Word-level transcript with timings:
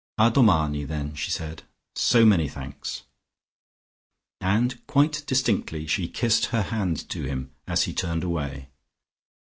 "A 0.17 0.31
domani 0.31 0.83
then," 0.83 1.13
she 1.13 1.29
said. 1.29 1.61
"So 1.95 2.25
many 2.25 2.49
thanks." 2.49 3.03
And 4.39 4.81
quite 4.87 5.23
distinctly 5.27 5.85
she 5.85 6.07
kissed 6.07 6.45
her 6.45 6.63
hand 6.63 7.07
to 7.09 7.21
him 7.25 7.51
as 7.67 7.83
he 7.83 7.93
turned 7.93 8.23
away.... 8.23 8.69